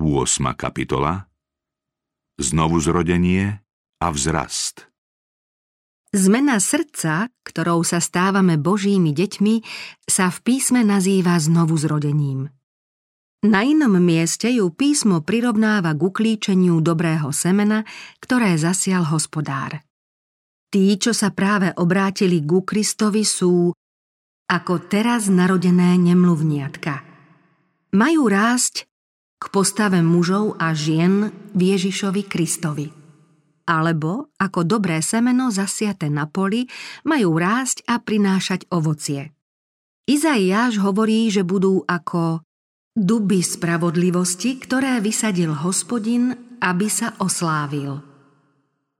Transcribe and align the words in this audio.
8. 0.00 0.56
kapitola 0.56 1.28
Znovu 2.40 2.80
zrodenie 2.80 3.60
a 4.00 4.08
vzrast 4.08 4.88
Zmena 6.10 6.56
srdca, 6.58 7.28
ktorou 7.44 7.86
sa 7.86 8.02
stávame 8.02 8.58
Božími 8.58 9.14
deťmi, 9.14 9.54
sa 10.08 10.32
v 10.32 10.38
písme 10.42 10.82
nazýva 10.82 11.38
znovu 11.38 11.78
zrodením. 11.78 12.50
Na 13.46 13.62
inom 13.62 13.94
mieste 14.02 14.50
ju 14.50 14.74
písmo 14.74 15.22
prirovnáva 15.22 15.94
k 15.94 16.00
uklíčeniu 16.02 16.82
dobrého 16.82 17.30
semena, 17.30 17.86
ktoré 18.18 18.58
zasial 18.58 19.06
hospodár. 19.06 19.84
Tí, 20.72 20.98
čo 20.98 21.14
sa 21.14 21.30
práve 21.30 21.70
obrátili 21.78 22.42
ku 22.42 22.66
Kristovi, 22.66 23.22
sú 23.22 23.70
ako 24.50 24.74
teraz 24.90 25.30
narodené 25.30 25.94
nemluvniatka. 25.94 27.06
Majú 27.94 28.22
rásť 28.26 28.89
k 29.40 29.44
postave 29.48 30.04
mužov 30.04 30.60
a 30.60 30.76
žien 30.76 31.32
v 31.56 31.60
Ježišovi 31.72 32.28
Kristovi. 32.28 32.92
Alebo, 33.64 34.28
ako 34.36 34.68
dobré 34.68 35.00
semeno 35.00 35.48
zasiate 35.48 36.12
na 36.12 36.28
poli, 36.28 36.68
majú 37.08 37.40
rásť 37.40 37.88
a 37.88 37.96
prinášať 38.02 38.68
ovocie. 38.68 39.32
Izaiáš 40.04 40.82
hovorí, 40.82 41.30
že 41.32 41.46
budú 41.46 41.86
ako 41.88 42.44
duby 42.98 43.40
spravodlivosti, 43.40 44.58
ktoré 44.58 44.98
vysadil 44.98 45.54
hospodin, 45.54 46.34
aby 46.58 46.90
sa 46.90 47.14
oslávil. 47.22 48.02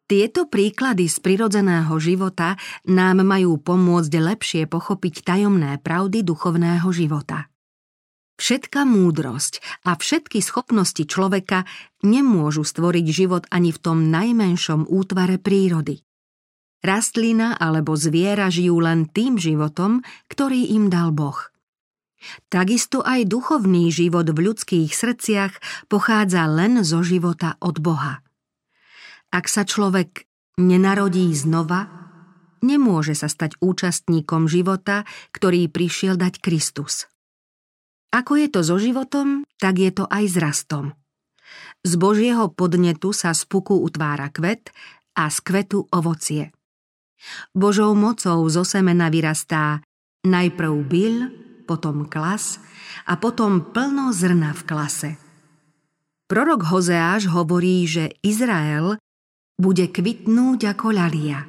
Tieto 0.07 0.47
príklady 0.47 1.07
z 1.07 1.19
prirodzeného 1.23 1.95
života 1.99 2.55
nám 2.87 3.23
majú 3.27 3.59
pomôcť 3.59 4.11
lepšie 4.11 4.63
pochopiť 4.67 5.23
tajomné 5.23 5.79
pravdy 5.83 6.23
duchovného 6.23 6.87
života. 6.95 7.50
Všetka 8.41 8.89
múdrosť 8.89 9.85
a 9.85 10.01
všetky 10.01 10.41
schopnosti 10.41 11.05
človeka 11.05 11.69
nemôžu 12.01 12.65
stvoriť 12.65 13.07
život 13.13 13.45
ani 13.53 13.69
v 13.69 13.79
tom 13.85 14.09
najmenšom 14.09 14.89
útvare 14.89 15.37
prírody. 15.37 16.01
Rastlina 16.81 17.61
alebo 17.61 17.93
zviera 18.01 18.49
žijú 18.49 18.81
len 18.81 19.13
tým 19.13 19.37
životom, 19.37 20.01
ktorý 20.33 20.73
im 20.73 20.89
dal 20.89 21.13
Boh. 21.13 21.37
Takisto 22.49 23.05
aj 23.05 23.29
duchovný 23.29 23.93
život 23.93 24.25
v 24.33 24.49
ľudských 24.49 24.89
srdciach 24.89 25.61
pochádza 25.93 26.49
len 26.49 26.81
zo 26.81 27.05
života 27.05 27.61
od 27.61 27.77
Boha. 27.77 28.25
Ak 29.29 29.53
sa 29.53 29.69
človek 29.69 30.25
nenarodí 30.57 31.29
znova, 31.37 31.93
nemôže 32.65 33.13
sa 33.13 33.29
stať 33.29 33.61
účastníkom 33.61 34.49
života, 34.49 35.05
ktorý 35.37 35.69
prišiel 35.69 36.17
dať 36.17 36.41
Kristus. 36.41 37.05
Ako 38.11 38.43
je 38.43 38.51
to 38.51 38.67
so 38.67 38.75
životom, 38.75 39.47
tak 39.63 39.79
je 39.79 39.95
to 39.95 40.03
aj 40.11 40.25
s 40.27 40.37
rastom. 40.43 40.99
Z 41.87 41.95
Božieho 41.95 42.51
podnetu 42.51 43.15
sa 43.15 43.31
z 43.31 43.47
puku 43.47 43.79
utvára 43.79 44.35
kvet 44.35 44.75
a 45.15 45.31
z 45.31 45.39
kvetu 45.47 45.87
ovocie. 45.95 46.51
Božou 47.55 47.95
mocou 47.95 48.43
zo 48.51 48.67
semena 48.67 49.07
vyrastá 49.15 49.87
najprv 50.27 50.75
byl, 50.91 51.15
potom 51.71 52.11
klas 52.11 52.59
a 53.07 53.15
potom 53.15 53.71
plno 53.71 54.11
zrna 54.11 54.59
v 54.59 54.63
klase. 54.67 55.11
Prorok 56.27 56.67
Hozeáš 56.67 57.31
hovorí, 57.31 57.87
že 57.87 58.19
Izrael 58.27 58.99
bude 59.55 59.87
kvitnúť 59.87 60.75
ako 60.75 60.87
ľalia. 60.91 61.47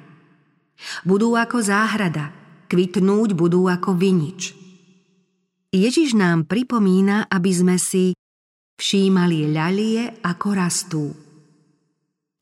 Budú 1.10 1.34
ako 1.34 1.58
záhrada, 1.62 2.30
kvitnúť 2.70 3.34
budú 3.34 3.66
ako 3.66 3.98
vinič– 3.98 4.54
Ježiš 5.72 6.20
nám 6.20 6.52
pripomína, 6.52 7.32
aby 7.32 7.52
sme 7.56 7.80
si 7.80 8.12
všímali 8.76 9.56
ľalie, 9.56 10.20
ako 10.20 10.48
rastú. 10.52 11.06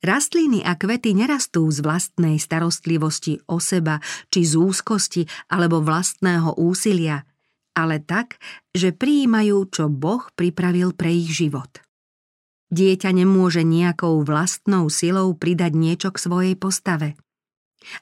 Rastliny 0.01 0.65
a 0.65 0.73
kvety 0.73 1.13
nerastú 1.13 1.69
z 1.69 1.85
vlastnej 1.85 2.41
starostlivosti 2.41 3.37
o 3.45 3.61
seba 3.61 4.01
či 4.33 4.49
z 4.49 4.57
úzkosti 4.57 5.29
alebo 5.53 5.77
vlastného 5.77 6.57
úsilia, 6.57 7.21
ale 7.77 8.01
tak, 8.01 8.41
že 8.73 8.97
prijímajú, 8.97 9.61
čo 9.69 9.93
Boh 9.93 10.25
pripravil 10.33 10.97
pre 10.97 11.13
ich 11.13 11.29
život. 11.29 11.69
Dieťa 12.73 13.13
nemôže 13.13 13.61
nejakou 13.61 14.25
vlastnou 14.25 14.89
silou 14.89 15.37
pridať 15.37 15.77
niečo 15.77 16.09
k 16.09 16.17
svojej 16.17 16.55
postave– 16.57 17.13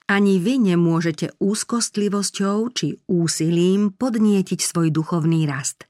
ani 0.10 0.42
vy 0.42 0.74
nemôžete 0.74 1.38
úzkostlivosťou 1.38 2.58
či 2.74 2.98
úsilím 3.08 3.94
podnietiť 3.94 4.60
svoj 4.60 4.90
duchovný 4.90 5.46
rast. 5.46 5.86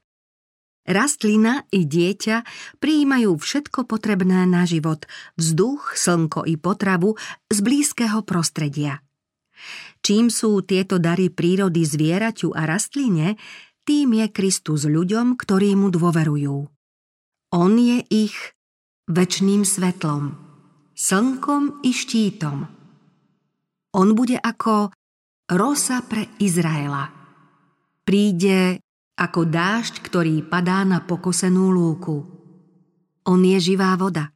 Rastlina 0.88 1.68
i 1.68 1.84
dieťa 1.84 2.48
prijímajú 2.80 3.36
všetko 3.36 3.84
potrebné 3.84 4.48
na 4.48 4.64
život, 4.64 5.04
vzduch, 5.36 5.92
slnko 5.92 6.48
i 6.48 6.56
potravu 6.56 7.12
z 7.52 7.58
blízkeho 7.60 8.24
prostredia. 8.24 9.04
Čím 10.00 10.32
sú 10.32 10.64
tieto 10.64 10.96
dary 10.96 11.28
prírody 11.28 11.84
zvieraťu 11.84 12.56
a 12.56 12.64
rastline, 12.64 13.36
tým 13.84 14.16
je 14.16 14.26
Kristus 14.32 14.88
ľuďom, 14.88 15.36
ktorí 15.36 15.76
mu 15.76 15.92
dôverujú. 15.92 16.56
On 17.52 17.72
je 17.76 18.04
ich 18.08 18.36
väčným 19.12 19.68
svetlom, 19.68 20.36
slnkom 20.96 21.84
i 21.84 21.92
štítom– 21.92 22.58
on 23.94 24.12
bude 24.12 24.36
ako 24.36 24.92
rosa 25.52 26.04
pre 26.04 26.28
Izraela. 26.40 27.08
Príde 28.04 28.80
ako 29.18 29.48
dážď, 29.48 29.94
ktorý 30.00 30.34
padá 30.46 30.84
na 30.84 31.04
pokosenú 31.04 31.72
lúku. 31.72 32.24
On 33.28 33.40
je 33.42 33.58
živá 33.60 33.92
voda. 34.00 34.32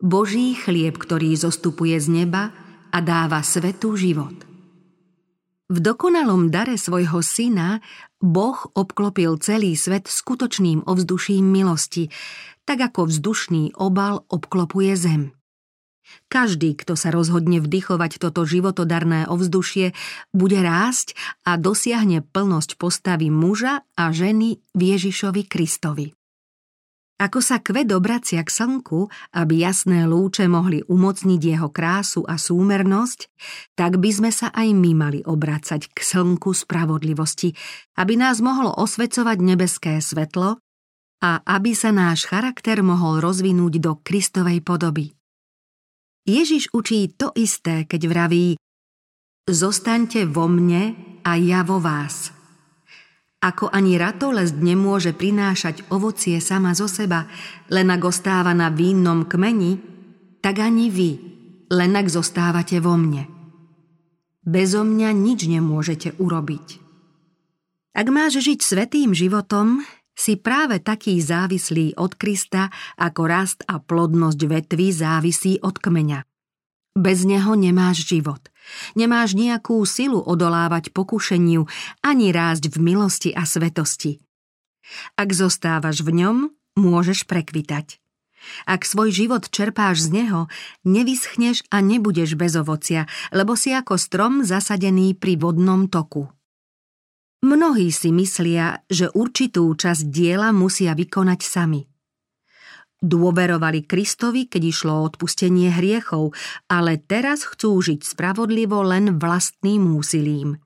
Boží 0.00 0.56
chlieb, 0.56 0.96
ktorý 0.96 1.36
zostupuje 1.36 1.96
z 2.00 2.08
neba 2.24 2.52
a 2.92 2.98
dáva 3.04 3.44
svetu 3.44 3.96
život. 3.96 4.46
V 5.66 5.82
dokonalom 5.82 6.48
dare 6.48 6.78
svojho 6.78 7.20
syna 7.26 7.82
Boh 8.22 8.56
obklopil 8.72 9.36
celý 9.42 9.74
svet 9.74 10.06
skutočným 10.06 10.86
ovzduším 10.86 11.42
milosti, 11.42 12.06
tak 12.62 12.86
ako 12.86 13.10
vzdušný 13.10 13.74
obal 13.76 14.22
obklopuje 14.30 14.94
zem. 14.94 15.35
Každý, 16.26 16.74
kto 16.74 16.98
sa 16.98 17.14
rozhodne 17.14 17.62
vdychovať 17.62 18.18
toto 18.18 18.42
životodarné 18.42 19.30
ovzdušie, 19.30 19.94
bude 20.34 20.58
rásť 20.58 21.14
a 21.46 21.54
dosiahne 21.60 22.22
plnosť 22.22 22.80
postavy 22.80 23.30
muža 23.30 23.86
a 23.94 24.10
ženy 24.10 24.58
v 24.74 24.80
Ježišovi 24.96 25.42
Kristovi. 25.46 26.16
Ako 27.16 27.40
sa 27.40 27.64
kvet 27.64 27.88
obracia 27.96 28.44
k 28.44 28.52
slnku, 28.52 29.08
aby 29.32 29.64
jasné 29.64 30.04
lúče 30.04 30.52
mohli 30.52 30.84
umocniť 30.84 31.40
jeho 31.40 31.72
krásu 31.72 32.28
a 32.28 32.36
súmernosť, 32.36 33.32
tak 33.72 33.96
by 33.96 34.10
sme 34.12 34.28
sa 34.28 34.52
aj 34.52 34.68
my 34.76 34.92
mali 34.92 35.20
obracať 35.24 35.96
k 35.96 35.96
slnku 35.96 36.52
spravodlivosti, 36.52 37.56
aby 37.96 38.20
nás 38.20 38.44
mohlo 38.44 38.68
osvecovať 38.68 39.38
nebeské 39.40 39.96
svetlo 40.04 40.60
a 41.24 41.40
aby 41.40 41.72
sa 41.72 41.88
náš 41.88 42.28
charakter 42.28 42.84
mohol 42.84 43.24
rozvinúť 43.24 43.80
do 43.80 43.96
Kristovej 44.04 44.60
podoby. 44.60 45.16
Ježiš 46.26 46.74
učí 46.74 47.14
to 47.14 47.30
isté, 47.38 47.86
keď 47.86 48.02
vraví 48.10 48.46
Zostaňte 49.46 50.26
vo 50.26 50.50
mne 50.50 50.98
a 51.22 51.38
ja 51.38 51.62
vo 51.62 51.78
vás. 51.78 52.34
Ako 53.38 53.70
ani 53.70 53.94
ratolesť 53.94 54.58
nemôže 54.58 55.14
prinášať 55.14 55.86
ovocie 55.86 56.42
sama 56.42 56.74
zo 56.74 56.90
seba, 56.90 57.30
len 57.70 57.86
ak 57.94 58.02
ostáva 58.02 58.50
na 58.58 58.74
vínnom 58.74 59.30
kmeni, 59.30 59.78
tak 60.42 60.58
ani 60.58 60.90
vy, 60.90 61.10
len 61.70 61.94
ak 61.94 62.10
zostávate 62.10 62.82
vo 62.82 62.98
mne. 62.98 63.30
Bezo 64.42 64.82
mňa 64.82 65.14
nič 65.14 65.46
nemôžete 65.46 66.18
urobiť. 66.18 66.66
Ak 67.94 68.06
máš 68.10 68.42
žiť 68.42 68.66
svetým 68.66 69.14
životom, 69.14 69.86
si 70.16 70.40
práve 70.40 70.80
taký 70.80 71.20
závislý 71.20 71.94
od 72.00 72.16
Krista, 72.16 72.72
ako 72.96 73.22
rast 73.28 73.60
a 73.68 73.76
plodnosť 73.78 74.40
vetvy 74.48 74.86
závisí 74.90 75.60
od 75.60 75.76
kmeňa. 75.76 76.24
Bez 76.96 77.28
neho 77.28 77.52
nemáš 77.52 78.08
život. 78.08 78.40
Nemáš 78.96 79.36
nejakú 79.36 79.84
silu 79.84 80.18
odolávať 80.24 80.96
pokušeniu 80.96 81.68
ani 82.00 82.32
rásť 82.32 82.72
v 82.72 82.76
milosti 82.80 83.30
a 83.36 83.44
svetosti. 83.44 84.24
Ak 85.20 85.36
zostávaš 85.36 86.00
v 86.00 86.24
ňom, 86.24 86.36
môžeš 86.80 87.28
prekvitať. 87.28 88.00
Ak 88.64 88.86
svoj 88.86 89.10
život 89.10 89.50
čerpáš 89.50 90.06
z 90.06 90.22
neho, 90.22 90.40
nevyschneš 90.86 91.66
a 91.68 91.82
nebudeš 91.82 92.38
bez 92.38 92.54
ovocia, 92.54 93.10
lebo 93.34 93.58
si 93.58 93.74
ako 93.74 93.98
strom 93.98 94.46
zasadený 94.46 95.18
pri 95.18 95.36
vodnom 95.36 95.90
toku. 95.90 96.30
Mnohí 97.46 97.94
si 97.94 98.10
myslia, 98.10 98.82
že 98.90 99.06
určitú 99.06 99.70
časť 99.70 100.10
diela 100.10 100.50
musia 100.50 100.98
vykonať 100.98 101.40
sami. 101.46 101.86
Dôverovali 102.98 103.86
Kristovi, 103.86 104.50
keď 104.50 104.62
išlo 104.66 104.92
o 104.98 105.06
odpustenie 105.06 105.70
hriechov, 105.70 106.34
ale 106.66 106.98
teraz 106.98 107.46
chcú 107.46 107.78
žiť 107.78 108.02
spravodlivo 108.02 108.82
len 108.82 109.22
vlastným 109.22 109.94
úsilím. 109.94 110.58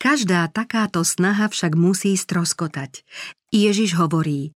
Každá 0.00 0.48
takáto 0.48 1.04
snaha 1.04 1.52
však 1.52 1.76
musí 1.76 2.16
stroskotať. 2.16 3.04
Ježiš 3.52 3.92
hovorí 4.00 4.56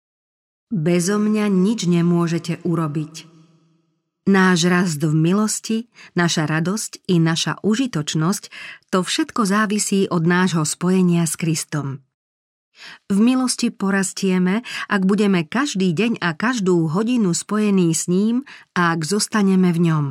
Bezo 0.70 1.18
mňa 1.18 1.50
nič 1.50 1.90
nemôžete 1.90 2.62
urobiť. 2.62 3.33
Náš 4.24 4.72
rast 4.72 5.04
v 5.04 5.12
milosti, 5.12 5.92
naša 6.16 6.48
radosť 6.48 7.12
i 7.12 7.20
naša 7.20 7.60
užitočnosť, 7.60 8.44
to 8.88 9.04
všetko 9.04 9.44
závisí 9.44 10.08
od 10.08 10.24
nášho 10.24 10.64
spojenia 10.64 11.28
s 11.28 11.36
Kristom. 11.36 12.08
V 13.12 13.18
milosti 13.20 13.70
porastieme, 13.70 14.66
ak 14.88 15.02
budeme 15.04 15.46
každý 15.46 15.92
deň 15.92 16.24
a 16.24 16.34
každú 16.34 16.90
hodinu 16.90 17.36
spojení 17.36 17.92
s 17.94 18.10
ním 18.10 18.48
a 18.74 18.96
ak 18.96 19.04
zostaneme 19.06 19.76
v 19.76 19.92
ňom. 19.92 20.06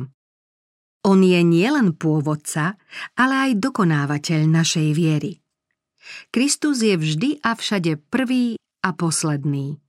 On 1.03 1.19
je 1.19 1.41
nielen 1.43 1.97
pôvodca, 1.99 2.79
ale 3.19 3.51
aj 3.51 3.59
dokonávateľ 3.59 4.47
našej 4.47 4.89
viery. 4.95 5.43
Kristus 6.31 6.79
je 6.79 6.95
vždy 6.95 7.43
a 7.43 7.57
všade 7.57 7.99
prvý 8.07 8.55
a 8.79 8.95
posledný. 8.95 9.82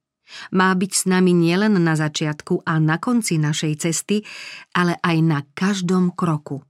Má 0.56 0.72
byť 0.72 0.92
s 0.92 1.02
nami 1.04 1.36
nielen 1.36 1.76
na 1.78 1.94
začiatku 1.94 2.64
a 2.64 2.80
na 2.80 2.96
konci 2.96 3.36
našej 3.36 3.74
cesty, 3.80 4.24
ale 4.72 4.96
aj 5.04 5.16
na 5.20 5.40
každom 5.52 6.12
kroku. 6.12 6.64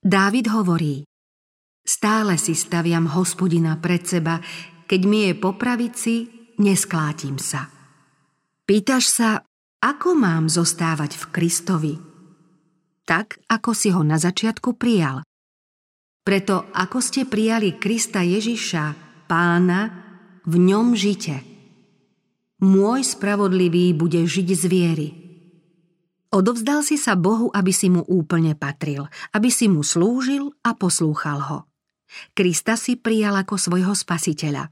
Dávid 0.00 0.48
hovorí, 0.48 1.04
stále 1.84 2.40
si 2.40 2.56
staviam 2.56 3.08
hospodina 3.12 3.76
pred 3.76 4.04
seba, 4.04 4.40
keď 4.88 5.00
mi 5.04 5.28
je 5.28 5.34
po 5.36 5.56
pravici, 5.56 6.28
nesklátim 6.60 7.36
sa. 7.36 7.68
Pýtaš 8.64 9.04
sa, 9.10 9.30
ako 9.80 10.14
mám 10.14 10.46
zostávať 10.52 11.16
v 11.16 11.24
Kristovi? 11.32 11.94
Tak, 13.08 13.42
ako 13.50 13.70
si 13.74 13.90
ho 13.90 14.06
na 14.06 14.20
začiatku 14.20 14.78
prijal. 14.78 15.26
Preto, 16.20 16.70
ako 16.70 17.02
ste 17.02 17.26
prijali 17.26 17.80
Krista 17.80 18.22
Ježiša, 18.22 18.84
pána, 19.26 19.80
v 20.46 20.54
ňom 20.62 20.94
žite. 20.94 21.49
Môj 22.60 23.08
spravodlivý 23.08 23.96
bude 23.96 24.20
žiť 24.28 24.48
z 24.52 24.64
viery. 24.68 25.08
Odovzdal 26.30 26.84
si 26.84 27.00
sa 27.00 27.16
Bohu, 27.16 27.48
aby 27.50 27.72
si 27.72 27.88
mu 27.88 28.04
úplne 28.06 28.52
patril, 28.52 29.08
aby 29.34 29.48
si 29.48 29.66
mu 29.66 29.80
slúžil 29.80 30.52
a 30.62 30.76
poslúchal 30.76 31.40
ho. 31.40 31.58
Krista 32.36 32.76
si 32.76 33.00
prijal 33.00 33.34
ako 33.40 33.56
svojho 33.56 33.96
spasiteľa. 33.96 34.70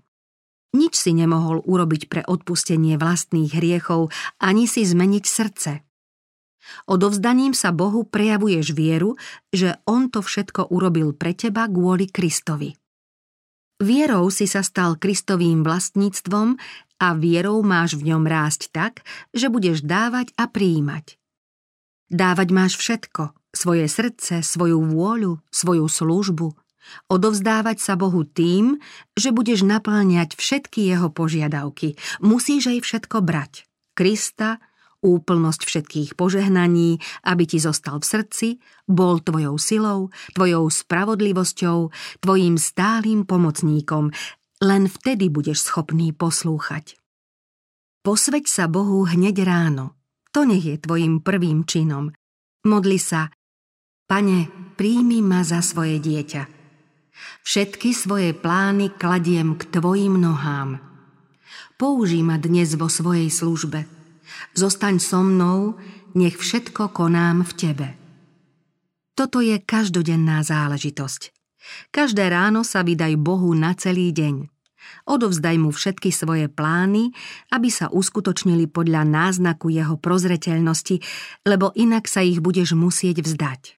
Nič 0.76 1.00
si 1.00 1.16
nemohol 1.16 1.64
urobiť 1.64 2.12
pre 2.12 2.22
odpustenie 2.28 3.00
vlastných 3.00 3.56
hriechov, 3.56 4.12
ani 4.36 4.68
si 4.68 4.84
zmeniť 4.84 5.24
srdce. 5.24 5.72
Odovzdaním 6.84 7.56
sa 7.56 7.72
Bohu 7.72 8.04
prejavuješ 8.04 8.76
vieru, 8.76 9.16
že 9.48 9.80
On 9.88 10.12
to 10.12 10.20
všetko 10.20 10.68
urobil 10.68 11.16
pre 11.16 11.32
teba 11.32 11.64
kvôli 11.64 12.12
Kristovi. 12.12 12.76
Vierou 13.78 14.26
si 14.34 14.50
sa 14.50 14.66
stal 14.66 14.98
Kristovým 14.98 15.62
vlastníctvom 15.62 16.58
a 16.98 17.14
vierou 17.14 17.62
máš 17.62 17.94
v 17.94 18.10
ňom 18.10 18.26
rásť 18.26 18.74
tak, 18.74 19.06
že 19.30 19.46
budeš 19.46 19.86
dávať 19.86 20.34
a 20.34 20.50
prijímať. 20.50 21.14
Dávať 22.10 22.48
máš 22.50 22.74
všetko, 22.74 23.38
svoje 23.54 23.86
srdce, 23.86 24.42
svoju 24.42 24.82
vôľu, 24.82 25.38
svoju 25.54 25.86
službu. 25.86 26.58
Odovzdávať 27.06 27.78
sa 27.78 27.94
Bohu 27.94 28.26
tým, 28.26 28.82
že 29.14 29.30
budeš 29.30 29.62
naplňať 29.62 30.34
všetky 30.34 30.82
jeho 30.82 31.12
požiadavky. 31.14 31.94
Musíš 32.18 32.74
aj 32.74 32.78
všetko 32.82 33.22
brať. 33.22 33.62
Krista, 33.94 34.58
úplnosť 35.02 35.62
všetkých 35.62 36.10
požehnaní, 36.18 36.98
aby 37.22 37.44
ti 37.46 37.58
zostal 37.62 38.02
v 38.02 38.08
srdci, 38.08 38.48
bol 38.90 39.22
tvojou 39.22 39.54
silou, 39.60 40.00
tvojou 40.34 40.66
spravodlivosťou, 40.66 41.78
tvojim 42.18 42.58
stálym 42.58 43.22
pomocníkom. 43.22 44.10
Len 44.58 44.90
vtedy 44.90 45.30
budeš 45.30 45.70
schopný 45.70 46.10
poslúchať. 46.10 46.98
Posveď 48.02 48.44
sa 48.50 48.64
Bohu 48.66 49.06
hneď 49.06 49.46
ráno. 49.46 49.94
To 50.34 50.42
nech 50.42 50.66
je 50.66 50.76
tvojim 50.82 51.22
prvým 51.22 51.62
činom. 51.62 52.10
Modli 52.66 52.98
sa, 52.98 53.30
Pane, 54.08 54.74
príjmi 54.74 55.22
ma 55.22 55.44
za 55.44 55.62
svoje 55.62 56.00
dieťa. 56.00 56.42
Všetky 57.44 57.92
svoje 57.92 58.30
plány 58.32 58.94
kladiem 58.94 59.58
k 59.58 59.68
Tvojim 59.68 60.16
nohám. 60.16 60.80
Použij 61.76 62.24
ma 62.24 62.40
dnes 62.40 62.74
vo 62.74 62.90
svojej 62.90 63.30
službe– 63.30 63.84
Zostaň 64.54 65.00
so 65.02 65.20
mnou, 65.22 65.78
nech 66.14 66.36
všetko 66.36 66.90
konám 66.92 67.44
v 67.44 67.52
tebe. 67.54 67.88
Toto 69.18 69.42
je 69.42 69.58
každodenná 69.58 70.46
záležitosť. 70.46 71.34
Každé 71.90 72.30
ráno 72.30 72.62
sa 72.62 72.86
vydaj 72.86 73.18
Bohu 73.18 73.50
na 73.52 73.74
celý 73.74 74.14
deň. 74.14 74.46
Odovzdaj 75.08 75.56
mu 75.58 75.74
všetky 75.74 76.14
svoje 76.14 76.46
plány, 76.48 77.12
aby 77.52 77.68
sa 77.68 77.92
uskutočnili 77.92 78.70
podľa 78.70 79.04
náznaku 79.04 79.68
jeho 79.68 80.00
prozreteľnosti, 80.00 81.02
lebo 81.44 81.74
inak 81.76 82.08
sa 82.08 82.24
ich 82.24 82.40
budeš 82.40 82.72
musieť 82.78 83.24
vzdať. 83.24 83.76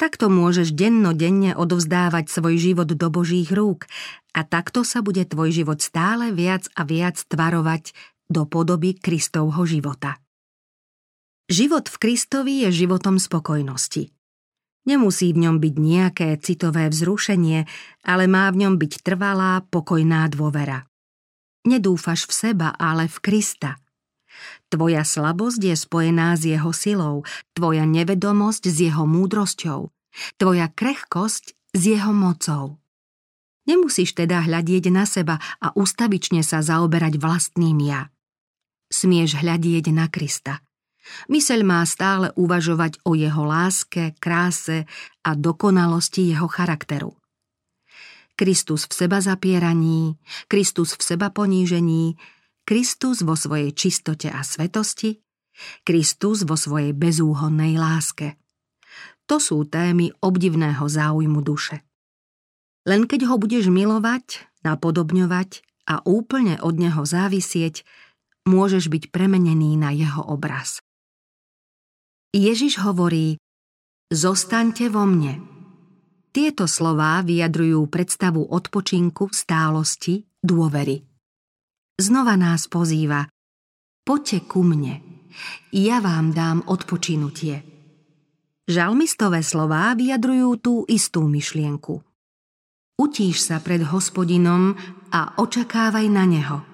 Takto 0.00 0.26
môžeš 0.26 0.74
dennodenne 0.74 1.54
odovzdávať 1.54 2.26
svoj 2.26 2.58
život 2.58 2.90
do 2.90 3.06
Božích 3.06 3.54
rúk 3.54 3.86
a 4.34 4.42
takto 4.42 4.82
sa 4.82 4.98
bude 4.98 5.22
tvoj 5.22 5.54
život 5.54 5.78
stále 5.78 6.34
viac 6.34 6.66
a 6.74 6.82
viac 6.82 7.22
tvarovať 7.30 7.94
do 8.30 8.46
podoby 8.46 8.98
Kristovho 8.98 9.64
života. 9.64 10.18
Život 11.50 11.90
v 11.90 11.96
Kristovi 11.98 12.54
je 12.66 12.84
životom 12.84 13.18
spokojnosti. 13.18 14.10
Nemusí 14.82 15.30
v 15.30 15.46
ňom 15.46 15.62
byť 15.62 15.74
nejaké 15.78 16.28
citové 16.42 16.90
vzrušenie, 16.90 17.70
ale 18.02 18.24
má 18.26 18.50
v 18.50 18.66
ňom 18.66 18.74
byť 18.82 18.92
trvalá, 19.06 19.62
pokojná 19.70 20.26
dôvera. 20.26 20.90
Nedúfaš 21.62 22.26
v 22.26 22.32
seba, 22.34 22.74
ale 22.74 23.06
v 23.06 23.16
Krista. 23.22 23.78
Tvoja 24.66 25.06
slabosť 25.06 25.60
je 25.62 25.76
spojená 25.78 26.34
s 26.34 26.42
jeho 26.50 26.74
silou, 26.74 27.22
tvoja 27.54 27.86
nevedomosť 27.86 28.66
s 28.66 28.76
jeho 28.90 29.06
múdrosťou, 29.06 29.86
tvoja 30.42 30.66
krehkosť 30.66 31.54
s 31.54 31.82
jeho 31.86 32.10
mocou. 32.10 32.81
Nemusíš 33.66 34.18
teda 34.18 34.42
hľadieť 34.42 34.90
na 34.90 35.06
seba 35.06 35.38
a 35.62 35.70
ustavične 35.78 36.42
sa 36.42 36.62
zaoberať 36.62 37.18
vlastným 37.18 37.78
ja 37.82 38.12
smieš 38.92 39.40
hľadieť 39.40 39.90
na 39.90 40.06
Krista. 40.12 40.60
Myseľ 41.26 41.60
má 41.66 41.82
stále 41.82 42.30
uvažovať 42.38 43.02
o 43.02 43.18
jeho 43.18 43.42
láske, 43.42 44.14
kráse 44.22 44.86
a 45.26 45.30
dokonalosti 45.34 46.30
jeho 46.30 46.46
charakteru. 46.46 47.18
Kristus 48.38 48.86
v 48.86 48.92
seba 48.94 49.18
zapieraní, 49.18 50.14
Kristus 50.46 50.94
v 50.94 51.02
seba 51.02 51.34
ponížení, 51.34 52.14
Kristus 52.62 53.26
vo 53.26 53.34
svojej 53.34 53.74
čistote 53.74 54.30
a 54.30 54.46
svetosti, 54.46 55.18
Kristus 55.82 56.46
vo 56.46 56.54
svojej 56.54 56.94
bezúhonnej 56.94 57.74
láske. 57.76 58.38
To 59.26 59.42
sú 59.42 59.66
témy 59.66 60.14
obdivného 60.22 60.86
záujmu 60.86 61.42
duše. 61.42 61.82
Len 62.82 63.06
keď 63.06 63.30
ho 63.30 63.38
budeš 63.38 63.70
milovať, 63.70 64.42
napodobňovať 64.66 65.62
a 65.86 66.02
úplne 66.02 66.58
od 66.62 66.78
neho 66.78 67.02
závisieť, 67.06 67.86
môžeš 68.46 68.90
byť 68.90 69.14
premenený 69.14 69.78
na 69.78 69.94
jeho 69.94 70.22
obraz. 70.26 70.82
Ježiš 72.34 72.82
hovorí, 72.82 73.38
zostaňte 74.10 74.90
vo 74.90 75.06
mne. 75.06 75.42
Tieto 76.32 76.64
slová 76.64 77.20
vyjadrujú 77.20 77.86
predstavu 77.92 78.48
odpočinku, 78.48 79.30
stálosti, 79.30 80.24
dôvery. 80.40 81.04
Znova 82.00 82.40
nás 82.40 82.66
pozýva, 82.72 83.28
poďte 84.02 84.48
ku 84.48 84.64
mne, 84.64 85.04
ja 85.76 86.00
vám 86.00 86.32
dám 86.32 86.64
odpočinutie. 86.66 87.62
Žalmistové 88.64 89.44
slová 89.44 89.92
vyjadrujú 89.92 90.48
tú 90.56 90.74
istú 90.88 91.28
myšlienku. 91.28 92.00
Utíš 93.02 93.50
sa 93.50 93.58
pred 93.58 93.82
hospodinom 93.82 94.78
a 95.10 95.34
očakávaj 95.42 96.06
na 96.06 96.22
neho– 96.30 96.58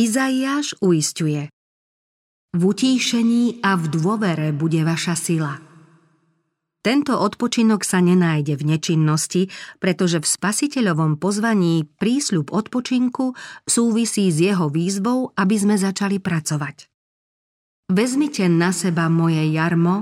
Izaiáš 0.00 0.80
uistuje 0.80 1.52
V 2.56 2.60
utíšení 2.72 3.60
a 3.60 3.76
v 3.76 3.84
dôvere 3.92 4.48
bude 4.48 4.80
vaša 4.80 5.12
sila. 5.12 5.60
Tento 6.80 7.12
odpočinok 7.12 7.84
sa 7.84 8.00
nenájde 8.00 8.56
v 8.56 8.64
nečinnosti, 8.64 9.52
pretože 9.76 10.24
v 10.24 10.24
spasiteľovom 10.24 11.20
pozvaní 11.20 11.84
prísľub 11.84 12.48
odpočinku 12.48 13.36
súvisí 13.68 14.32
s 14.32 14.40
jeho 14.40 14.72
výzvou, 14.72 15.36
aby 15.36 15.56
sme 15.60 15.76
začali 15.76 16.16
pracovať. 16.16 16.88
Vezmite 17.92 18.48
na 18.48 18.72
seba 18.72 19.12
moje 19.12 19.44
jarmo 19.52 20.00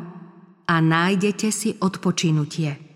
a 0.62 0.74
nájdete 0.78 1.50
si 1.50 1.74
odpočinutie. 1.74 2.87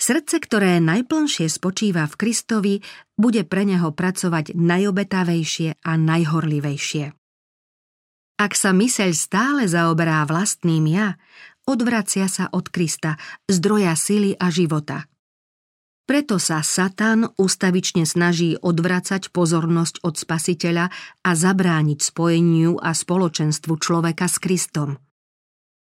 Srdce, 0.00 0.40
ktoré 0.40 0.80
najplnšie 0.80 1.52
spočíva 1.52 2.08
v 2.08 2.14
Kristovi, 2.16 2.74
bude 3.20 3.44
pre 3.44 3.68
neho 3.68 3.92
pracovať 3.92 4.56
najobetavejšie 4.56 5.76
a 5.84 5.92
najhorlivejšie. 6.00 7.12
Ak 8.40 8.56
sa 8.56 8.72
myseľ 8.72 9.12
stále 9.12 9.62
zaoberá 9.68 10.24
vlastným 10.24 10.88
ja, 10.88 11.20
odvracia 11.68 12.24
sa 12.32 12.48
od 12.48 12.72
Krista, 12.72 13.20
zdroja 13.44 13.92
sily 13.92 14.32
a 14.40 14.48
života. 14.48 15.04
Preto 16.08 16.40
sa 16.40 16.64
Satan 16.64 17.28
ustavične 17.36 18.08
snaží 18.08 18.56
odvracať 18.56 19.28
pozornosť 19.30 20.00
od 20.00 20.16
spasiteľa 20.16 20.88
a 21.22 21.30
zabrániť 21.36 22.00
spojeniu 22.00 22.80
a 22.80 22.96
spoločenstvu 22.96 23.76
človeka 23.76 24.26
s 24.32 24.40
Kristom. 24.40 24.96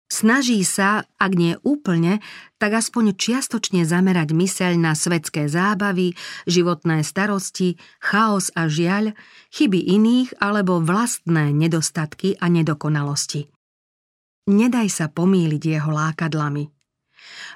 Snaží 0.08 0.64
sa, 0.64 1.04
ak 1.20 1.32
nie 1.36 1.60
úplne, 1.68 2.24
tak 2.56 2.80
aspoň 2.80 3.12
čiastočne 3.12 3.84
zamerať 3.84 4.32
myseľ 4.32 4.80
na 4.80 4.96
svetské 4.96 5.52
zábavy, 5.52 6.16
životné 6.48 7.04
starosti, 7.04 7.76
chaos 8.00 8.48
a 8.56 8.72
žiaľ, 8.72 9.12
chyby 9.52 9.76
iných 9.76 10.40
alebo 10.40 10.80
vlastné 10.80 11.52
nedostatky 11.52 12.40
a 12.40 12.48
nedokonalosti. 12.48 13.52
Nedaj 14.48 14.88
sa 14.88 15.06
pomýliť 15.12 15.62
jeho 15.76 15.92
lákadlami. 15.92 16.72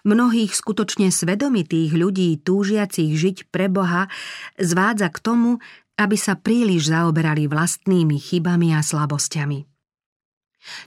Mnohých 0.05 0.53
skutočne 0.53 1.09
svedomitých 1.09 1.97
ľudí 1.97 2.37
túžiacich 2.37 3.17
žiť 3.17 3.37
pre 3.49 3.73
Boha 3.73 4.13
zvádza 4.61 5.09
k 5.09 5.19
tomu, 5.25 5.51
aby 5.97 6.21
sa 6.21 6.37
príliš 6.37 6.93
zaoberali 6.93 7.49
vlastnými 7.49 8.21
chybami 8.21 8.77
a 8.77 8.85
slabosťami. 8.85 9.72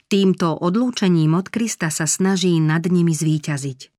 Týmto 0.08 0.56
odlúčením 0.56 1.36
od 1.36 1.52
Krista 1.52 1.92
sa 1.92 2.08
snaží 2.08 2.58
nad 2.64 2.86
nimi 2.88 3.12
zvíťaziť. 3.12 3.96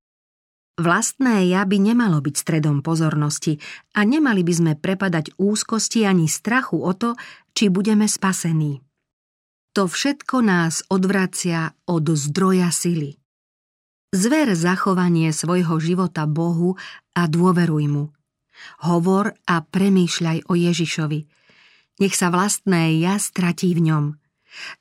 Vlastné 0.77 1.49
ja 1.49 1.65
by 1.65 1.77
nemalo 1.81 2.21
byť 2.21 2.35
stredom 2.37 2.85
pozornosti 2.85 3.57
a 3.97 4.05
nemali 4.05 4.45
by 4.45 4.53
sme 4.53 4.73
prepadať 4.77 5.33
úzkosti 5.41 6.05
ani 6.05 6.29
strachu 6.29 6.77
o 6.77 6.93
to, 6.93 7.17
či 7.57 7.73
budeme 7.73 8.05
spasení. 8.05 8.85
To 9.73 9.89
všetko 9.89 10.37
nás 10.45 10.85
odvracia 10.89 11.73
od 11.89 12.05
zdroja 12.13 12.69
sily. 12.69 13.17
Zver 14.13 14.53
zachovanie 14.53 15.33
svojho 15.33 15.81
života 15.81 16.29
Bohu 16.29 16.77
a 17.17 17.25
dôveruj 17.25 17.85
mu. 17.89 18.05
Hovor 18.85 19.33
a 19.49 19.61
premýšľaj 19.61 20.49
o 20.49 20.53
Ježišovi. 20.57 21.19
Nech 22.01 22.13
sa 22.13 22.29
vlastné 22.29 23.01
ja 23.01 23.17
stratí 23.17 23.73
v 23.73 23.81
ňom– 23.89 24.05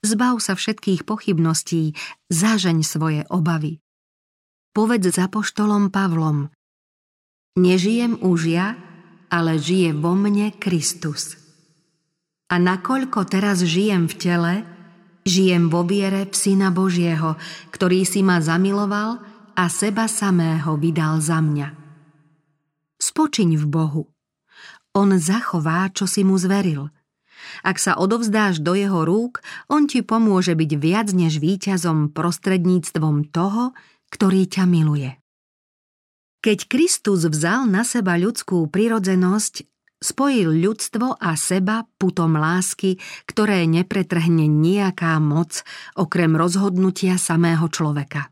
Zbav 0.04 0.40
sa 0.40 0.54
všetkých 0.54 1.04
pochybností, 1.04 1.96
zažeň 2.28 2.78
svoje 2.84 3.22
obavy. 3.32 3.80
Povedz 4.76 5.16
za 5.16 5.26
poštolom 5.32 5.88
Pavlom. 5.88 6.52
Nežijem 7.56 8.20
už 8.20 8.40
ja, 8.52 8.76
ale 9.32 9.56
žije 9.56 9.96
vo 9.96 10.12
mne 10.12 10.52
Kristus. 10.60 11.40
A 12.52 12.60
nakoľko 12.60 13.26
teraz 13.26 13.64
žijem 13.64 14.06
v 14.06 14.14
tele, 14.14 14.54
žijem 15.24 15.72
vo 15.72 15.82
viere 15.82 16.28
v 16.28 16.34
Syna 16.36 16.68
Božieho, 16.70 17.34
ktorý 17.72 18.04
si 18.04 18.20
ma 18.20 18.38
zamiloval 18.38 19.18
a 19.56 19.64
seba 19.72 20.06
samého 20.06 20.76
vydal 20.76 21.18
za 21.24 21.40
mňa. 21.40 21.68
Spočiň 23.00 23.56
v 23.56 23.64
Bohu. 23.66 24.04
On 24.92 25.08
zachová, 25.16 25.88
čo 25.92 26.04
si 26.04 26.22
mu 26.22 26.36
zveril– 26.36 26.88
ak 27.62 27.76
sa 27.80 27.92
odovzdáš 27.96 28.60
do 28.60 28.76
jeho 28.76 29.04
rúk, 29.04 29.44
on 29.68 29.86
ti 29.86 30.00
pomôže 30.02 30.56
byť 30.56 30.70
viac 30.78 31.08
než 31.12 31.38
víťazom 31.38 32.12
prostredníctvom 32.12 33.30
toho, 33.30 33.76
ktorý 34.10 34.46
ťa 34.46 34.64
miluje. 34.68 35.10
Keď 36.44 36.58
Kristus 36.70 37.26
vzal 37.26 37.66
na 37.66 37.82
seba 37.82 38.14
ľudskú 38.14 38.70
prirodzenosť, 38.70 39.66
spojil 39.98 40.62
ľudstvo 40.62 41.18
a 41.18 41.34
seba 41.34 41.88
putom 41.98 42.38
lásky, 42.38 43.02
ktoré 43.26 43.66
nepretrhne 43.66 44.46
nejaká 44.46 45.18
moc, 45.18 45.66
okrem 45.98 46.38
rozhodnutia 46.38 47.18
samého 47.18 47.66
človeka. 47.66 48.30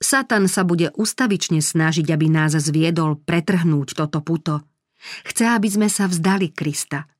Satan 0.00 0.48
sa 0.48 0.64
bude 0.64 0.96
ustavične 0.96 1.60
snažiť, 1.60 2.08
aby 2.08 2.32
nás 2.32 2.56
zviedol 2.56 3.20
pretrhnúť 3.20 4.00
toto 4.00 4.24
puto. 4.24 4.64
Chce, 5.28 5.44
aby 5.52 5.68
sme 5.68 5.88
sa 5.92 6.08
vzdali 6.08 6.56
Krista– 6.56 7.04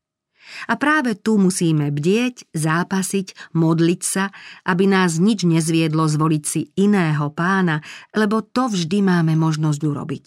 a 0.69 0.75
práve 0.77 1.19
tu 1.19 1.37
musíme 1.37 1.91
bdieť, 1.91 2.51
zápasiť, 2.55 3.55
modliť 3.55 4.01
sa, 4.03 4.31
aby 4.67 4.85
nás 4.91 5.19
nič 5.21 5.47
nezviedlo 5.47 6.07
zvoliť 6.07 6.45
si 6.45 6.71
iného 6.79 7.31
pána, 7.33 7.83
lebo 8.15 8.43
to 8.43 8.71
vždy 8.71 9.05
máme 9.05 9.35
možnosť 9.39 9.81
urobiť. 9.81 10.27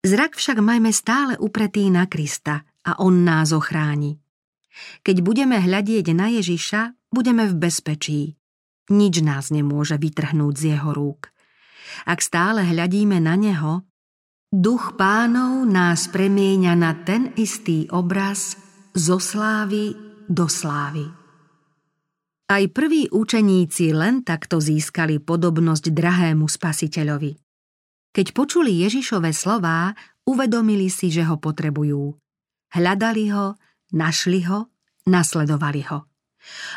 Zrak 0.00 0.32
však 0.32 0.64
majme 0.64 0.90
stále 0.96 1.36
upretý 1.36 1.92
na 1.92 2.08
Krista 2.08 2.64
a 2.88 2.96
On 3.04 3.12
nás 3.12 3.52
ochráni. 3.52 4.16
Keď 5.04 5.20
budeme 5.20 5.60
hľadieť 5.60 6.16
na 6.16 6.32
Ježiša, 6.32 7.12
budeme 7.12 7.44
v 7.44 7.54
bezpečí. 7.58 8.22
Nič 8.90 9.20
nás 9.20 9.52
nemôže 9.52 10.00
vytrhnúť 10.00 10.54
z 10.56 10.64
jeho 10.74 10.90
rúk. 10.96 11.28
Ak 12.08 12.24
stále 12.24 12.64
hľadíme 12.64 13.20
na 13.20 13.34
Neho, 13.36 13.84
duch 14.48 14.96
pánov 14.96 15.68
nás 15.68 16.08
premieňa 16.08 16.74
na 16.74 16.96
ten 16.96 17.34
istý 17.36 17.86
obraz, 17.92 18.56
zo 18.94 19.22
slávy 19.22 19.94
do 20.26 20.50
slávy. 20.50 21.06
Aj 22.50 22.64
prví 22.66 23.06
učeníci 23.14 23.94
len 23.94 24.26
takto 24.26 24.58
získali 24.58 25.22
podobnosť 25.22 25.94
drahému 25.94 26.50
spasiteľovi. 26.50 27.38
Keď 28.10 28.26
počuli 28.34 28.82
Ježišove 28.82 29.30
slová, 29.30 29.94
uvedomili 30.26 30.90
si, 30.90 31.14
že 31.14 31.22
ho 31.30 31.38
potrebujú. 31.38 32.18
Hľadali 32.74 33.30
ho, 33.30 33.54
našli 33.94 34.42
ho, 34.50 34.74
nasledovali 35.06 35.86
ho. 35.86 36.10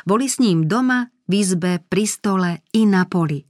Boli 0.06 0.30
s 0.30 0.38
ním 0.38 0.70
doma, 0.70 1.10
v 1.26 1.34
izbe, 1.42 1.82
pri 1.82 2.06
stole 2.06 2.52
i 2.78 2.86
na 2.86 3.10
poli. 3.10 3.42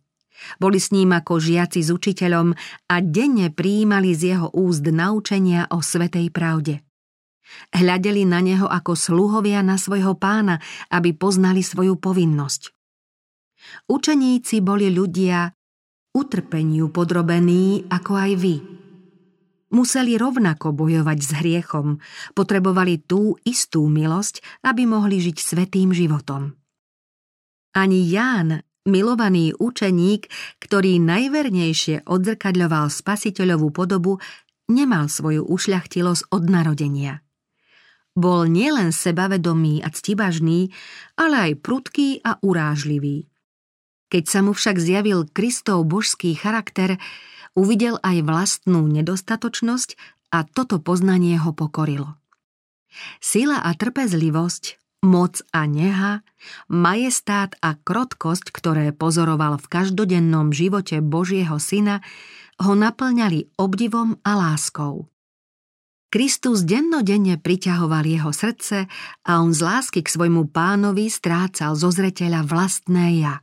Boli 0.59 0.79
s 0.79 0.95
ním 0.95 1.11
ako 1.11 1.43
žiaci 1.43 1.83
s 1.83 1.91
učiteľom 1.91 2.55
a 2.87 2.95
denne 3.03 3.51
prijímali 3.51 4.15
z 4.15 4.35
jeho 4.35 4.47
úst 4.55 4.87
naučenia 4.87 5.67
o 5.71 5.83
svetej 5.83 6.31
pravde. 6.31 6.79
Hľadeli 7.73 8.23
na 8.23 8.39
neho 8.39 8.67
ako 8.67 8.95
sluhovia 8.95 9.59
na 9.61 9.75
svojho 9.75 10.15
pána, 10.15 10.61
aby 10.89 11.11
poznali 11.11 11.61
svoju 11.61 11.99
povinnosť. 11.99 12.71
Učeníci 13.87 14.59
boli 14.59 14.91
ľudia 14.91 15.51
utrpeniu 16.13 16.93
podrobení 16.93 17.89
ako 17.89 18.11
aj 18.13 18.31
vy. 18.37 18.55
Museli 19.73 20.13
rovnako 20.21 20.69
bojovať 20.69 21.17
s 21.17 21.31
hriechom, 21.41 21.97
potrebovali 22.37 23.01
tú 23.01 23.33
istú 23.41 23.89
milosť, 23.89 24.61
aby 24.61 24.85
mohli 24.85 25.17
žiť 25.17 25.37
svetým 25.41 25.89
životom. 25.89 26.53
Ani 27.73 28.05
Ján, 28.05 28.61
milovaný 28.85 29.57
učeník, 29.57 30.29
ktorý 30.61 31.01
najvernejšie 31.01 32.05
odzrkadľoval 32.05 32.93
spasiteľovú 32.93 33.73
podobu, 33.73 34.21
nemal 34.69 35.09
svoju 35.09 35.41
ušľachtilosť 35.49 36.29
od 36.29 36.43
narodenia. 36.53 37.25
Bol 38.13 38.45
nielen 38.45 38.93
sebavedomý 38.93 39.81
a 39.81 39.89
ctibažný, 39.89 40.69
ale 41.17 41.49
aj 41.49 41.65
prudký 41.65 42.21
a 42.21 42.37
urážlivý. 42.45 43.25
Keď 44.13 44.23
sa 44.29 44.39
mu 44.45 44.53
však 44.53 44.77
zjavil 44.77 45.25
Kristov 45.25 45.89
božský 45.89 46.37
charakter, 46.37 47.01
uvidel 47.57 47.97
aj 48.05 48.21
vlastnú 48.21 48.85
nedostatočnosť 48.85 49.97
a 50.29 50.45
toto 50.45 50.77
poznanie 50.77 51.41
ho 51.41 51.57
pokorilo. 51.57 52.21
Sila 53.17 53.65
a 53.65 53.73
trpezlivosť, 53.73 54.77
moc 55.01 55.41
a 55.49 55.65
neha, 55.65 56.21
majestát 56.69 57.57
a 57.65 57.73
krotkosť, 57.73 58.53
ktoré 58.53 58.93
pozoroval 58.93 59.57
v 59.57 59.65
každodennom 59.65 60.53
živote 60.53 61.01
Božieho 61.01 61.57
syna, 61.57 62.05
ho 62.61 62.77
naplňali 62.77 63.57
obdivom 63.57 64.21
a 64.21 64.37
láskou. 64.37 65.09
Kristus 66.13 66.61
dennodenne 66.61 67.41
priťahoval 67.41 68.05
jeho 68.05 68.29
srdce 68.29 68.85
a 69.25 69.31
on 69.41 69.49
z 69.49 69.65
lásky 69.65 70.05
k 70.05 70.13
svojmu 70.13 70.53
pánovi 70.53 71.09
strácal 71.09 71.73
zo 71.73 71.89
zreteľa 71.89 72.45
vlastné 72.45 73.17
ja. 73.17 73.41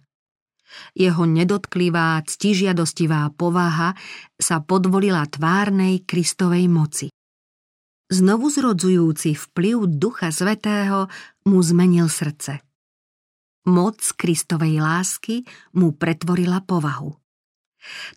Jeho 0.95 1.27
nedotklivá, 1.27 2.23
ctižiadostivá 2.23 3.35
povaha 3.35 3.99
sa 4.39 4.63
podvolila 4.63 5.27
tvárnej 5.27 6.07
Kristovej 6.07 6.71
moci. 6.71 7.11
Znovu 8.07 8.55
zrodzujúci 8.55 9.35
vplyv 9.35 9.91
Ducha 9.91 10.31
Svetého 10.31 11.11
mu 11.51 11.59
zmenil 11.67 12.07
srdce. 12.07 12.63
Moc 13.67 13.99
Kristovej 14.15 14.79
lásky 14.79 15.43
mu 15.75 15.91
pretvorila 15.91 16.63
povahu. 16.63 17.19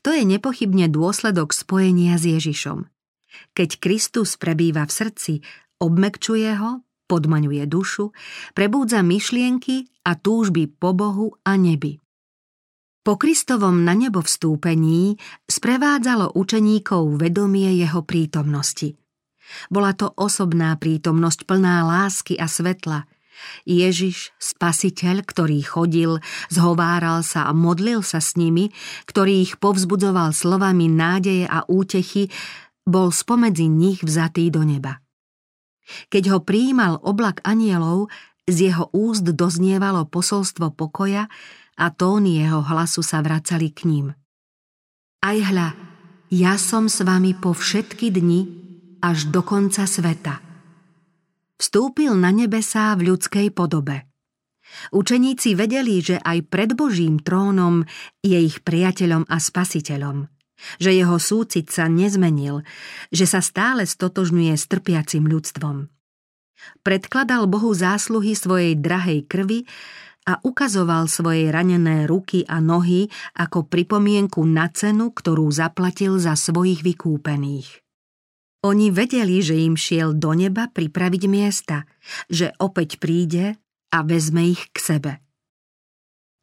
To 0.06 0.14
je 0.14 0.22
nepochybne 0.22 0.94
dôsledok 0.94 1.58
spojenia 1.58 2.22
s 2.22 2.30
Ježišom– 2.30 2.86
keď 3.54 3.70
Kristus 3.82 4.36
prebýva 4.40 4.86
v 4.88 4.92
srdci, 4.92 5.34
obmekčuje 5.82 6.50
ho, 6.58 6.86
podmaňuje 7.08 7.64
dušu, 7.68 8.16
prebúdza 8.56 9.04
myšlienky 9.04 9.88
a 10.08 10.16
túžby 10.16 10.72
po 10.72 10.96
Bohu 10.96 11.36
a 11.44 11.60
nebi. 11.60 12.00
Po 13.04 13.20
Kristovom 13.20 13.84
na 13.84 13.92
nebo 13.92 14.24
vstúpení 14.24 15.20
sprevádzalo 15.44 16.40
učeníkov 16.40 17.20
vedomie 17.20 17.76
jeho 17.76 18.00
prítomnosti. 18.00 18.96
Bola 19.68 19.92
to 19.92 20.08
osobná 20.16 20.72
prítomnosť 20.80 21.44
plná 21.44 21.84
lásky 21.84 22.40
a 22.40 22.48
svetla. 22.48 23.04
Ježiš, 23.68 24.32
spasiteľ, 24.40 25.28
ktorý 25.28 25.60
chodil, 25.68 26.12
zhováral 26.48 27.28
sa 27.28 27.50
a 27.50 27.52
modlil 27.52 28.00
sa 28.06 28.24
s 28.24 28.40
nimi, 28.40 28.72
ktorý 29.04 29.44
ich 29.44 29.60
povzbudzoval 29.60 30.32
slovami 30.32 30.88
nádeje 30.88 31.44
a 31.50 31.68
útechy, 31.68 32.32
bol 32.84 33.12
spomedzi 33.12 33.72
nich 33.72 34.04
vzatý 34.04 34.52
do 34.52 34.64
neba. 34.64 35.00
Keď 36.12 36.24
ho 36.32 36.40
prijímal 36.40 37.00
oblak 37.04 37.44
anielov, 37.44 38.08
z 38.44 38.72
jeho 38.72 38.92
úst 38.92 39.24
doznievalo 39.24 40.08
posolstvo 40.08 40.76
pokoja 40.76 41.32
a 41.80 41.86
tóny 41.92 42.44
jeho 42.44 42.60
hlasu 42.64 43.00
sa 43.00 43.24
vracali 43.24 43.72
k 43.72 43.88
ním. 43.88 44.08
Aj 45.24 45.38
hľa, 45.40 45.76
ja 46.32 46.60
som 46.60 46.92
s 46.92 47.00
vami 47.00 47.32
po 47.36 47.56
všetky 47.56 48.12
dni 48.12 48.42
až 49.00 49.32
do 49.32 49.44
konca 49.44 49.88
sveta. 49.88 50.44
Vstúpil 51.56 52.12
na 52.20 52.36
nebesá 52.36 52.92
v 53.00 53.16
ľudskej 53.16 53.56
podobe. 53.56 54.12
Učeníci 54.92 55.56
vedeli, 55.56 56.02
že 56.04 56.18
aj 56.20 56.50
pred 56.50 56.76
Božím 56.76 57.22
trónom 57.22 57.86
je 58.26 58.40
ich 58.42 58.66
priateľom 58.66 59.30
a 59.30 59.38
spasiteľom 59.38 60.33
že 60.78 60.96
jeho 60.96 61.18
súcit 61.20 61.70
sa 61.70 61.88
nezmenil, 61.92 62.64
že 63.10 63.26
sa 63.30 63.40
stále 63.40 63.88
stotožňuje 63.88 64.54
s 64.54 64.66
trpiacim 64.68 65.26
ľudstvom. 65.26 65.90
Predkladal 66.84 67.48
Bohu 67.48 67.76
zásluhy 67.76 68.36
svojej 68.36 68.80
drahej 68.80 69.28
krvi 69.28 69.68
a 70.24 70.40
ukazoval 70.40 71.12
svoje 71.12 71.52
ranené 71.52 72.08
ruky 72.08 72.48
a 72.48 72.64
nohy 72.64 73.12
ako 73.36 73.68
pripomienku 73.68 74.40
na 74.48 74.72
cenu, 74.72 75.12
ktorú 75.12 75.52
zaplatil 75.52 76.16
za 76.20 76.40
svojich 76.40 76.80
vykúpených. 76.84 77.84
Oni 78.64 78.96
vedeli, 78.96 79.44
že 79.44 79.60
im 79.60 79.76
šiel 79.76 80.16
do 80.16 80.32
neba 80.32 80.72
pripraviť 80.72 81.24
miesta, 81.28 81.84
že 82.32 82.56
opäť 82.64 82.96
príde 82.96 83.60
a 83.92 84.08
vezme 84.08 84.48
ich 84.48 84.72
k 84.72 84.78
sebe. 84.80 85.23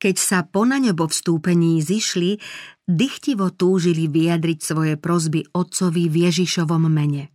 Keď 0.01 0.17
sa 0.17 0.49
po 0.49 0.65
na 0.65 0.81
nebo 0.81 1.05
vstúpení 1.05 1.77
zišli, 1.85 2.41
dychtivo 2.89 3.53
túžili 3.53 4.09
vyjadriť 4.09 4.59
svoje 4.65 4.95
prozby 4.97 5.45
Otcovi 5.53 6.09
v 6.09 6.17
Ježišovom 6.25 6.89
mene. 6.89 7.29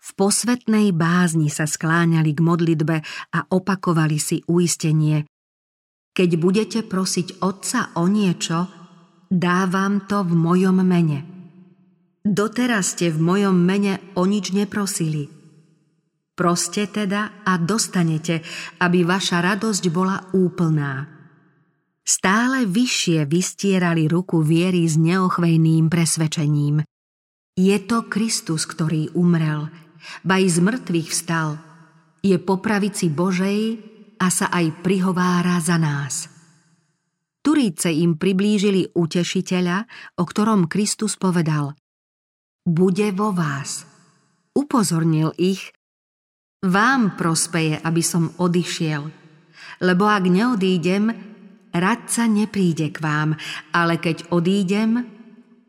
V 0.00 0.08
posvetnej 0.16 0.96
bázni 0.96 1.52
sa 1.52 1.68
skláňali 1.68 2.32
k 2.32 2.40
modlitbe 2.40 2.96
a 3.36 3.38
opakovali 3.52 4.16
si 4.16 4.40
uistenie. 4.48 5.28
Keď 6.16 6.30
budete 6.40 6.80
prosiť 6.88 7.44
Otca 7.44 7.92
o 8.00 8.08
niečo, 8.08 8.68
dávam 9.28 10.08
to 10.08 10.24
v 10.24 10.32
mojom 10.32 10.80
mene. 10.80 11.20
Doteraz 12.24 12.96
ste 12.96 13.12
v 13.12 13.20
mojom 13.20 13.56
mene 13.56 14.00
o 14.16 14.24
nič 14.24 14.56
neprosili. 14.56 15.28
Proste 16.32 16.88
teda 16.88 17.44
a 17.44 17.60
dostanete, 17.60 18.40
aby 18.80 19.04
vaša 19.04 19.44
radosť 19.44 19.84
bola 19.92 20.32
úplná. 20.32 21.11
Stále 22.02 22.66
vyššie 22.66 23.30
vystierali 23.30 24.10
ruku 24.10 24.42
viery 24.42 24.82
s 24.90 24.98
neochvejným 24.98 25.86
presvedčením. 25.86 26.82
Je 27.54 27.76
to 27.86 28.10
Kristus, 28.10 28.66
ktorý 28.66 29.14
umrel, 29.14 29.70
ba 30.26 30.42
i 30.42 30.50
z 30.50 30.58
mŕtvych 30.58 31.08
vstal. 31.14 31.62
Je 32.22 32.34
po 32.42 32.58
pravici 32.58 33.06
Božej 33.06 33.78
a 34.18 34.26
sa 34.30 34.50
aj 34.50 34.82
prihovára 34.82 35.62
za 35.62 35.78
nás. 35.78 36.26
Turíce 37.42 37.90
im 37.90 38.18
priblížili 38.18 38.94
utešiteľa, 38.94 39.86
o 40.18 40.22
ktorom 40.26 40.70
Kristus 40.70 41.18
povedal 41.18 41.74
Bude 42.62 43.10
vo 43.10 43.34
vás. 43.34 43.82
Upozornil 44.54 45.34
ich, 45.38 45.74
vám 46.62 47.18
prospeje, 47.18 47.82
aby 47.82 48.02
som 48.02 48.30
odišiel, 48.38 49.10
lebo 49.82 50.06
ak 50.06 50.24
neodídem, 50.30 51.31
radca 51.72 52.28
nepríde 52.28 52.92
k 52.92 52.98
vám, 53.00 53.36
ale 53.72 53.98
keď 53.98 54.30
odídem, 54.32 55.08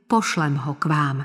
pošlem 0.08 0.62
ho 0.64 0.76
k 0.78 0.86
vám. 0.88 1.18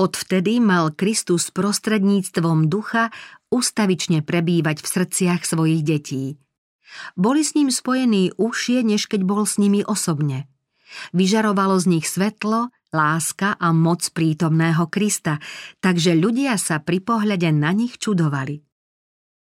Odvtedy 0.00 0.64
mal 0.64 0.96
Kristus 0.96 1.52
prostredníctvom 1.52 2.72
ducha 2.72 3.12
ustavične 3.52 4.24
prebývať 4.24 4.80
v 4.80 4.86
srdciach 4.88 5.44
svojich 5.44 5.84
detí. 5.84 6.40
Boli 7.14 7.44
s 7.44 7.54
ním 7.54 7.70
spojení 7.70 8.34
užšie, 8.34 8.82
než 8.82 9.06
keď 9.06 9.22
bol 9.28 9.44
s 9.46 9.60
nimi 9.60 9.84
osobne. 9.84 10.50
Vyžarovalo 11.14 11.78
z 11.78 11.86
nich 11.86 12.06
svetlo, 12.08 12.74
láska 12.90 13.54
a 13.54 13.70
moc 13.70 14.02
prítomného 14.10 14.90
Krista, 14.90 15.38
takže 15.78 16.18
ľudia 16.18 16.58
sa 16.58 16.82
pri 16.82 16.98
pohľade 16.98 17.54
na 17.54 17.70
nich 17.70 17.94
čudovali. 18.00 18.58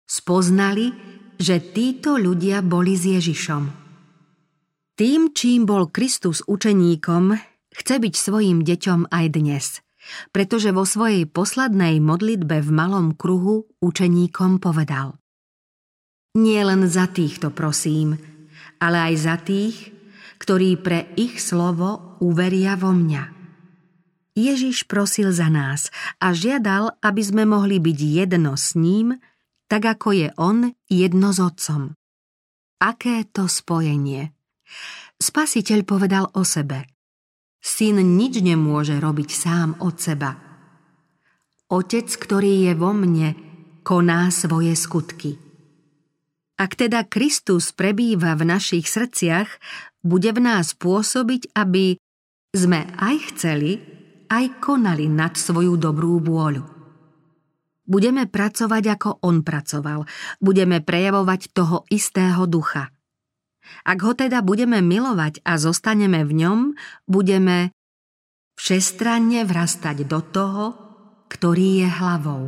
Spoznali, 0.05 0.93
že 1.41 1.57
títo 1.73 2.21
ľudia 2.21 2.61
boli 2.61 2.93
s 2.93 3.09
Ježišom. 3.09 3.63
Tým, 4.93 5.33
čím 5.33 5.65
bol 5.65 5.89
Kristus 5.89 6.45
učeníkom, 6.45 7.33
chce 7.73 7.95
byť 7.97 8.15
svojim 8.15 8.61
deťom 8.61 9.09
aj 9.09 9.27
dnes, 9.33 9.81
pretože 10.37 10.69
vo 10.77 10.85
svojej 10.85 11.25
poslednej 11.25 11.97
modlitbe 12.05 12.61
v 12.61 12.71
malom 12.71 13.17
kruhu 13.17 13.65
učeníkom 13.81 14.61
povedal 14.61 15.17
Nie 16.37 16.69
len 16.69 16.85
za 16.85 17.09
týchto 17.09 17.49
prosím, 17.49 18.21
ale 18.77 19.09
aj 19.09 19.15
za 19.17 19.37
tých, 19.41 19.97
ktorí 20.37 20.77
pre 20.77 21.09
ich 21.17 21.41
slovo 21.41 22.21
uveria 22.21 22.77
vo 22.77 22.93
mňa. 22.93 23.41
Ježiš 24.37 24.85
prosil 24.85 25.33
za 25.33 25.49
nás 25.49 25.89
a 26.21 26.37
žiadal, 26.37 27.01
aby 27.01 27.23
sme 27.25 27.49
mohli 27.49 27.81
byť 27.81 27.99
jedno 27.99 28.53
s 28.61 28.77
ním 28.77 29.17
tak 29.71 29.87
ako 29.87 30.09
je 30.11 30.29
on 30.35 30.75
jedno 30.91 31.31
s 31.31 31.39
otcom. 31.39 31.95
Aké 32.83 33.23
to 33.31 33.47
spojenie? 33.47 34.35
Spasiteľ 35.23 35.79
povedal 35.87 36.27
o 36.35 36.43
sebe. 36.43 36.91
Syn 37.63 38.03
nič 38.19 38.43
nemôže 38.43 38.99
robiť 38.99 39.31
sám 39.31 39.79
od 39.79 39.95
seba. 39.95 40.35
Otec, 41.71 42.09
ktorý 42.11 42.67
je 42.67 42.73
vo 42.75 42.91
mne, 42.91 43.37
koná 43.87 44.33
svoje 44.35 44.75
skutky. 44.75 45.39
Ak 46.59 46.75
teda 46.75 47.07
Kristus 47.07 47.71
prebýva 47.71 48.35
v 48.35 48.51
našich 48.51 48.91
srdciach, 48.91 49.49
bude 50.03 50.35
v 50.35 50.41
nás 50.41 50.75
pôsobiť, 50.75 51.55
aby 51.55 51.95
sme 52.51 52.91
aj 52.99 53.17
chceli, 53.33 53.81
aj 54.33 54.59
konali 54.59 55.07
nad 55.07 55.37
svoju 55.37 55.79
dobrú 55.79 56.19
vôľu. 56.19 56.80
Budeme 57.91 58.31
pracovať, 58.31 58.85
ako 58.95 59.11
on 59.27 59.43
pracoval. 59.43 60.07
Budeme 60.39 60.79
prejavovať 60.79 61.51
toho 61.51 61.83
istého 61.91 62.47
ducha. 62.47 62.95
Ak 63.83 63.99
ho 64.07 64.15
teda 64.15 64.47
budeme 64.47 64.79
milovať 64.79 65.43
a 65.43 65.59
zostaneme 65.59 66.23
v 66.23 66.33
ňom, 66.47 66.59
budeme 67.11 67.75
všestranne 68.55 69.43
vrastať 69.43 70.07
do 70.07 70.23
toho, 70.23 70.65
ktorý 71.27 71.87
je 71.87 71.89
hlavou, 71.91 72.43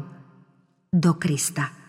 do 0.94 1.12
Krista. 1.18 1.81